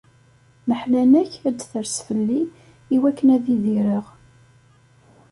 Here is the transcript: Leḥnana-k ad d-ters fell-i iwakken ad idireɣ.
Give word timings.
Leḥnana-k 0.69 1.33
ad 1.47 1.55
d-ters 1.57 1.95
fell-i 2.07 2.41
iwakken 2.95 3.27
ad 3.35 3.45
idireɣ. 3.55 4.05